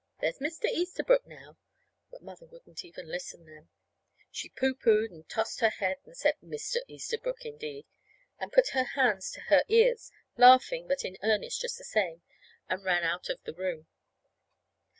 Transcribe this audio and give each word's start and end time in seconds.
There's 0.19 0.39
Mr. 0.39 0.65
Easterbrook, 0.65 1.27
now" 1.27 1.57
But 2.11 2.23
Mother 2.23 2.47
wouldn't 2.47 2.83
even 2.83 3.07
listen 3.07 3.45
then. 3.45 3.69
She 4.31 4.49
pooh 4.49 4.73
poohed 4.73 5.11
and 5.11 5.29
tossed 5.29 5.59
her 5.59 5.69
head, 5.69 5.97
and 6.05 6.17
said, 6.17 6.37
"Mr. 6.43 6.77
Easterbrook, 6.87 7.45
indeed!" 7.45 7.85
and 8.39 8.51
put 8.51 8.69
her 8.69 8.83
hands 8.95 9.29
to 9.33 9.41
her 9.41 9.63
ears, 9.67 10.11
laughing, 10.37 10.87
but 10.87 11.05
in 11.05 11.19
earnest 11.21 11.61
just 11.61 11.77
the 11.77 11.83
same, 11.83 12.23
and 12.67 12.83
ran 12.83 13.03
out 13.03 13.29
of 13.29 13.43
the 13.43 13.53
room. 13.53 13.85